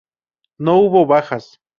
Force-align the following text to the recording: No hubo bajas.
No 0.57 0.77
hubo 0.79 1.05
bajas. 1.05 1.61